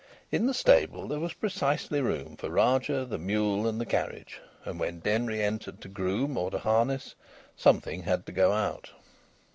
In 0.31 0.47
the 0.47 0.53
stable 0.55 1.07
there 1.07 1.19
was 1.19 1.35
precisely 1.35 2.01
room 2.01 2.35
for 2.35 2.49
Rajah, 2.49 3.05
the 3.05 3.19
mule 3.19 3.67
and 3.67 3.79
the 3.79 3.85
carriage, 3.85 4.41
and 4.65 4.79
when 4.79 4.97
Denry 4.99 5.43
entered 5.43 5.79
to 5.81 5.87
groom 5.87 6.39
or 6.39 6.49
to 6.49 6.57
harness, 6.57 7.13
something 7.55 8.01
had 8.01 8.25
to 8.25 8.31
go 8.31 8.51
out. 8.51 8.89